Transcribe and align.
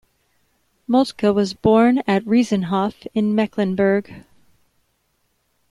Moltke 0.89 1.31
was 1.31 1.53
born 1.53 1.99
at 2.07 2.25
Riesenhof 2.25 3.05
in 3.13 3.35
Mecklenburg. 3.35 4.25